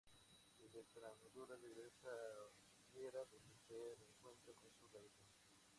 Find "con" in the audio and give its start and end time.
4.55-4.73